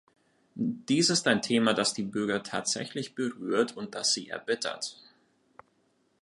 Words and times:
Dies 0.55 1.11
ist 1.11 1.27
ein 1.27 1.43
Thema, 1.43 1.75
das 1.75 1.93
die 1.93 2.01
Bürger 2.01 2.41
tatsächlich 2.41 3.13
berührt 3.13 3.77
und 3.77 3.93
das 3.93 4.15
sie 4.15 4.29
erbittert. 4.29 4.97